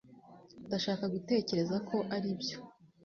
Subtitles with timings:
[0.67, 2.57] ndashaka gutekereza ko aribyo